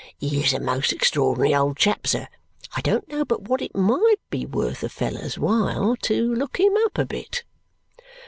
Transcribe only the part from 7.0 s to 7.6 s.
bit."